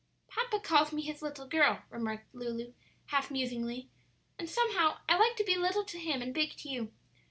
[0.27, 2.73] "Papa calls me his little girl," remarked Lulu,
[3.09, 3.87] half musingly;
[4.39, 6.91] "and somehow I like to be little to him and big to you.